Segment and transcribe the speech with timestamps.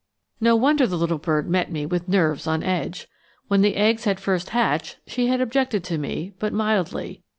[0.39, 3.07] No wonder the little bird met me with nerves on edge.
[3.49, 7.21] When the eggs had first hatched, she had objected to me, but mildly.